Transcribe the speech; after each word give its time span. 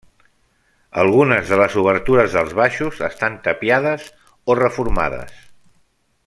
Algunes 1.01 1.51
de 1.51 1.59
les 1.61 1.75
obertures 1.81 2.33
dels 2.37 2.55
baixos 2.61 3.03
estan 3.09 3.37
tapiades 3.49 4.09
o 4.47 4.57
reformades. 4.65 5.37